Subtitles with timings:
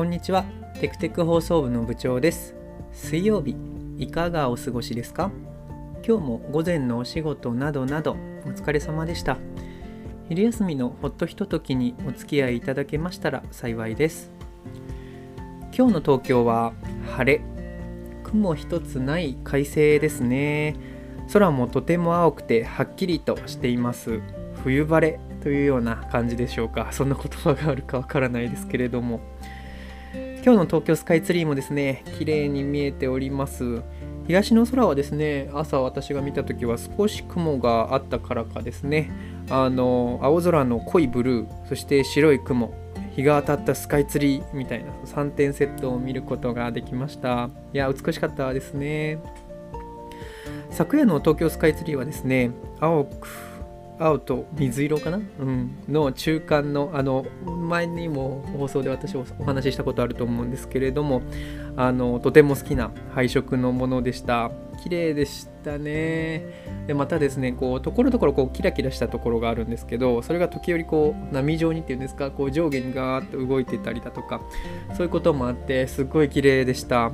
[0.00, 0.46] こんにちは。
[0.80, 2.54] テクテク放送部の部長です。
[2.90, 3.54] 水曜日
[3.98, 5.30] いかがお過ごしですか？
[6.02, 8.16] 今日も午前のお仕事などなど
[8.46, 9.36] お疲れ様でした。
[10.26, 14.30] 昼休みのほっとひとときにお付き合いいただけましたら幸いです。
[15.76, 16.72] 今日の東京は
[17.14, 17.42] 晴れ。
[18.24, 20.76] 雲一つない快晴ですね。
[21.30, 24.22] 空もとても青くてはっきりとしています。
[24.64, 26.88] 冬晴れというような感じでしょうか。
[26.90, 29.20] そんな言葉があるかわからないですけれども。
[30.42, 33.82] 今日の東京スカイツリーもですね綺麗に見えております。
[34.26, 39.10] 東の空はですね朝私が見た時は少し雲があったからかですね。
[39.50, 42.72] あの青空の濃いブルーそして白い雲
[43.14, 47.50] 日が当たったスカイツリーみたいな3点セットを見ることができました。
[47.74, 49.18] いや美しかったですね。
[50.70, 53.28] 昨夜の東京スカイツリーはですね青く
[54.00, 61.22] 青と水色かな、うん、の中間のあの前にも放送で私お話ししたことあると思うんですけれども
[61.76, 64.50] あのとても好きな配色のものでした。
[64.82, 66.64] 綺麗でしたね。
[66.86, 72.30] でまたですねこうところどころこうキラキラしたところがあるんですけどそれが時折こう波状にっていうんですか？
[72.30, 74.40] こう上下にガーッと動いてたりだとか
[74.96, 77.12] そういうこともあってすっごい綺麗でした。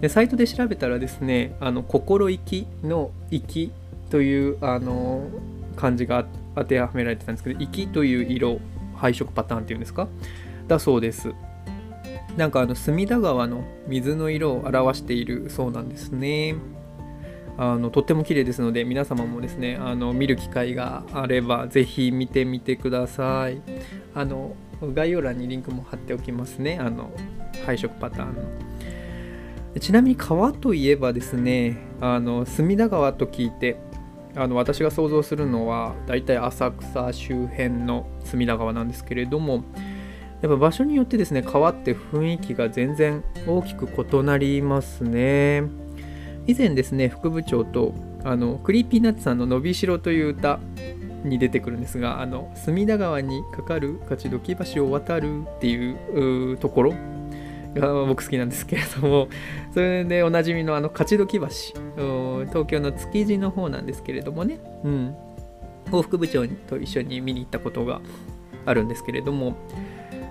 [0.00, 3.70] でサイトで調べたらですねあの心意気の意気
[4.10, 5.22] というあの
[5.76, 8.58] 漢字が当てはめられてたんですけど「息」という色
[8.94, 10.08] 配色パターンっていうんですか？
[10.66, 11.32] だそうです。
[12.36, 16.56] なんかあの隅田川の水の色を表しているそうなんですね。
[17.58, 23.62] あのとっても綺麗ですので皆様もですねあの見る機会があればぜひ見てみてください。
[24.14, 26.78] あの概要欄にリンクも貼っておきますね。
[26.78, 27.10] あの
[27.64, 28.42] 配色パターンの。
[29.80, 33.76] ちなみに川といえばですねあの隅田川と聞いて
[34.36, 39.64] あの私が想像するのは大体浅草周辺の隅田川なんですけれども
[40.42, 45.64] やっぱ場所によってですね川って雰囲気が全然大きく異なりますね。
[46.46, 50.60] 以前ですね副部長とあの Creepy Nuts さんの「のびしろ」という歌
[51.24, 56.94] に出てくるんですがあの隅田川にかかる勝どき橋を渡るっていうところ
[57.80, 59.28] が僕好きなんですけれども
[59.72, 65.16] それでおなじみのあの勝どき橋東京の築地の方なんですけれどもね、うん、
[65.90, 68.00] 往復部長と一緒に見に行ったことが
[68.64, 69.56] あるんですけれども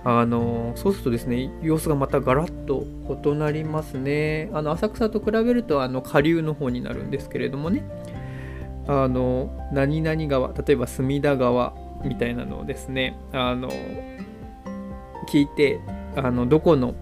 [0.04, 2.86] あのそうするとですね様子がまたガラッと
[3.26, 4.52] 異なりますね。
[4.54, 7.84] あの浅草と比べるとあの下流の方になるんですけれどもね。
[8.88, 11.74] あの何々川例えば隅田川
[12.04, 13.70] みたいなのをですねあの
[15.28, 15.80] 聞いて
[16.16, 16.94] あのどこの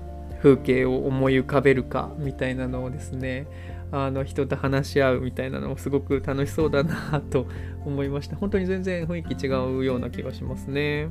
[0.43, 3.47] 風景を思い浮かべるかみたいなのをですね
[3.93, 7.47] あの人と話し合うみたいなのもすごく楽しそうだなと
[7.85, 8.35] 思いました。
[8.35, 11.09] 本当に全然雰囲気違うような気がしますね。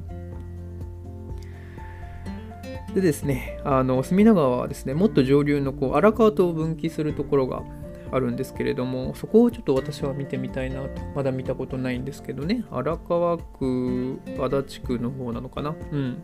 [2.94, 7.62] でですねあの隅田川はですねもっと上流のこう荒川と分岐するところが
[8.10, 10.88] あるんですけれどもそこをちょっと私は見てみたいなと。
[11.14, 12.64] まだ見たことないんですけどね。
[12.70, 15.74] 荒川区足立区の方なのかな。
[15.90, 16.22] うん。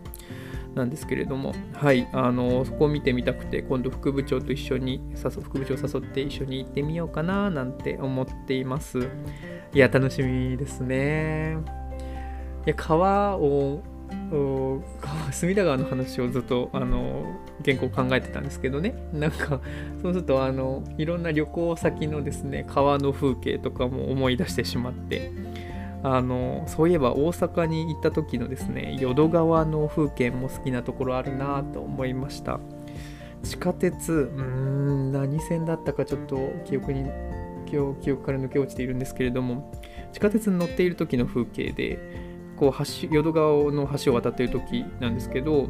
[0.78, 9.08] なんですけれども、はい、あのそこを見てみたくて、今度副部長と一緒に、副部長を誘って一緒に行ってみようかななんて思っています。
[9.74, 11.58] いや、楽しみですね。
[12.64, 13.82] いや、川を、
[15.32, 17.26] 隅田川の話をずっとあの
[17.64, 19.60] 原稿考えてたんですけどねなんか
[20.02, 25.30] そうするとあのいろんな旅行先のですね川の風景とかも思い出してしまって
[26.02, 32.60] あのそういえば大阪に行った時のですね淀川の風景も好きなところあるなと思いました。
[33.42, 37.10] 地下鉄うん何線だったかちょっと記憶に
[37.66, 39.70] 記憶から抜け落ちているんですけれども
[40.12, 41.98] 地下鉄に乗っている時の風景で
[42.56, 45.68] こう橋淀川の橋を渡っている時なんですけど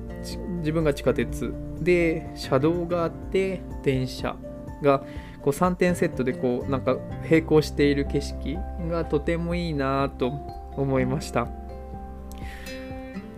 [0.59, 4.37] 自分が地下鉄で車道があって電車
[4.83, 5.05] が
[5.49, 8.59] こう3点セットでこうなんか並行している景色
[8.91, 10.29] がとてもいいなと
[10.77, 11.49] 思いました。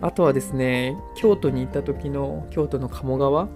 [0.01, 3.47] あとはですね京都に行った時の京都の鴨川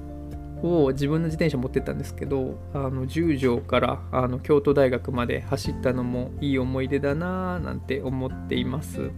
[0.64, 9.12] を自分の自転車持ってったんですけどあの十条からあの京都大学まで走ったのもいい思い出だなぁなんて思っています。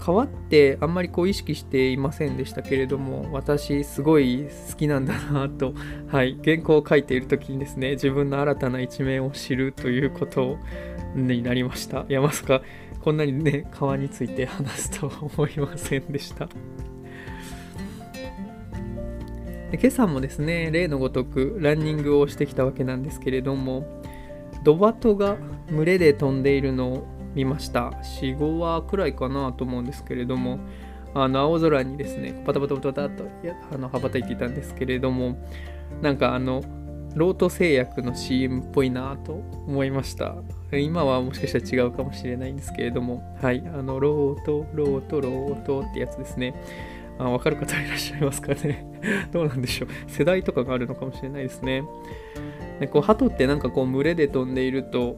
[0.00, 5.74] 川ってあんまりこう意識していませんでしたけれども私すごい好きなんだなと、
[6.08, 10.56] はい、原稿を書いている時にですね自分の新たな一面を知るということ
[11.14, 12.06] になりました。
[12.08, 12.62] いやまさか
[13.02, 16.48] こんなにね川について話すとは思いませんでした。
[19.70, 24.02] で今朝もですね例のごとくランニングをしてきたわけなんですけれども
[24.64, 25.36] ドバトが
[25.70, 27.90] 群れで飛んでいるのを見ました。
[28.20, 30.58] 45羽くらいかなと思うんですけれども。
[31.12, 33.24] あの青空にですねパタパタパタパタと
[33.72, 35.36] あの羽ばたいていたんですけれども。
[36.02, 36.62] なんかあの
[37.14, 40.36] ロート製薬の CM っぽいなと思いました。
[40.72, 43.36] 今はもしかしたら違うかもしれないんですけれども。
[43.42, 46.54] はいあのロートロートロートってやつですね。
[47.18, 48.86] あ分かる方いらっしゃいますかね。
[49.32, 49.88] どうなんでしょう。
[50.06, 51.82] 世代とかがあるのかもしれないですね。
[52.78, 55.16] でこう鳩ってなんかこう群れで飛んでいると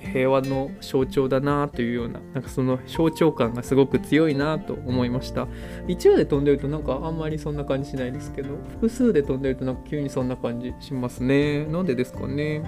[0.00, 5.46] 平和の象徴だなというようななんかその象徴感がすごく強いなと思いました。
[5.86, 11.66] 1話で飛んでるとなんかあんまりそんな感じしないですけど複数で飛んでるとなんか急にそんな感じしますね。
[11.66, 12.62] なんでですかね。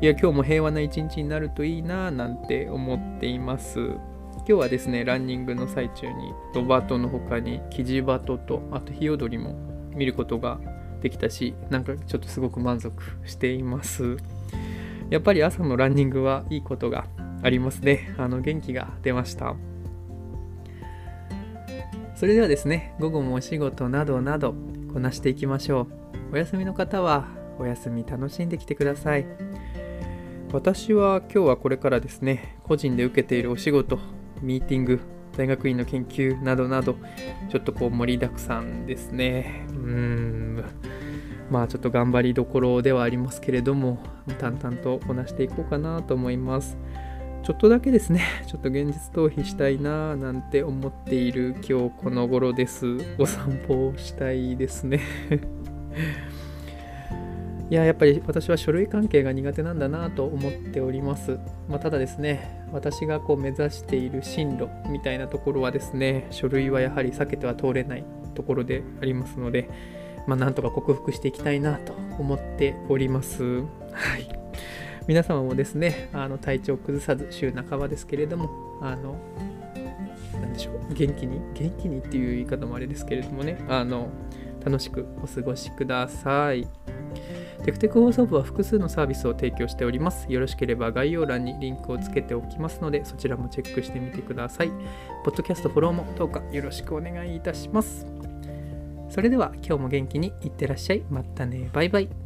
[0.00, 3.78] いや今日も平和な一日になるといいななんて思っています。
[3.78, 9.54] 今日はですねランニングの最中にロバートの他にキジバトとあとヒヨドリも
[9.94, 10.58] 見ることが
[11.02, 14.16] できたしなんかちょっとすごく満足しています。
[15.10, 17.06] やっぱり朝のランニングはいいことが
[17.42, 18.14] ありますね。
[18.16, 19.56] あの元気が出ました。
[22.14, 24.54] それではですね午後もお仕事などなど
[24.92, 25.88] こなしていきましょ
[26.32, 26.34] う。
[26.34, 27.26] お休みの方は
[27.58, 29.26] お休み楽しんできてください。
[30.52, 33.98] 私は今日はこれからですね個人で受けているお仕事
[34.42, 35.00] ミーティング
[35.36, 36.96] 大学院の研究などなど
[37.50, 39.64] ちょっとこう盛りだくさんですね。
[39.70, 40.64] うん。
[41.50, 43.98] まあちょっと頑張りどころではありますけれども
[44.38, 46.78] 淡々とこなしていこうかなと思います。
[47.42, 48.22] ちょっとだけですね。
[48.46, 52.98] ちょっと現実逃避したいななんて思っている今日この頃です。
[53.18, 55.00] お散歩をしたいですね。
[57.70, 61.38] いややっぱり私は書類関係が苦手なんだなと思っております、
[61.68, 68.04] まあ、ただですね私がこう目指している進路みたいなところはですね書類はやはり避けては通れない
[68.34, 69.70] ところでありますので
[70.26, 73.42] まあ、なんとか克服していきたいなと思っております。
[73.42, 74.28] はい。
[75.06, 78.50] 皆様もですね、あの体調を崩さず、週半ばですけれども、
[78.80, 79.16] あの、
[80.40, 84.08] なんでしょう、元気に、元気にっていう言い方もあれですけれどもね、あの、
[84.64, 86.66] 楽しくお過ごしください。
[87.64, 90.26] テクテク放送部は複数のサービスを提供しております。
[90.32, 94.70] よろしければ概要欄にリンクをつけておきますので、そちらもチェックしてみてください。
[95.24, 98.06] ポッドキャストフォローもどうかよろしくお願いいたします。
[99.10, 101.02] それでは今日も元気にいってらっしゃい。
[101.10, 101.68] またね。
[101.72, 102.19] バイバイ。